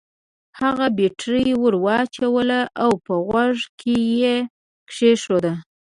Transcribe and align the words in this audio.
هغه 0.59 0.85
بېټرۍ 0.97 1.49
ور 1.61 1.75
واچولې 1.85 2.61
او 2.83 2.91
په 3.05 3.13
غوږو 3.27 3.67
کې 3.79 3.95
يې 4.21 4.35
کېښوده. 4.91 5.53